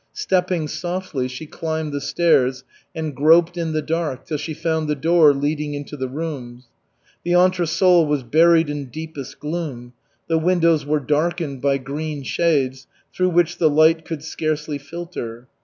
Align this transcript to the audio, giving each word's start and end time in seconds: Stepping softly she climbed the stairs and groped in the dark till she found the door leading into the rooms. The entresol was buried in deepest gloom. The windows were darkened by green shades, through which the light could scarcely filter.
Stepping 0.13 0.67
softly 0.67 1.27
she 1.27 1.45
climbed 1.45 1.91
the 1.93 2.01
stairs 2.01 2.63
and 2.95 3.13
groped 3.15 3.55
in 3.55 3.71
the 3.71 3.83
dark 3.83 4.25
till 4.25 4.35
she 4.39 4.51
found 4.51 4.87
the 4.87 4.95
door 4.95 5.31
leading 5.31 5.75
into 5.75 5.95
the 5.95 6.07
rooms. 6.07 6.65
The 7.23 7.33
entresol 7.33 8.07
was 8.07 8.23
buried 8.23 8.67
in 8.67 8.85
deepest 8.85 9.39
gloom. 9.39 9.93
The 10.27 10.39
windows 10.39 10.87
were 10.87 10.99
darkened 11.01 11.61
by 11.61 11.77
green 11.77 12.23
shades, 12.23 12.87
through 13.13 13.29
which 13.29 13.59
the 13.59 13.69
light 13.69 14.03
could 14.03 14.23
scarcely 14.23 14.79
filter. 14.79 15.47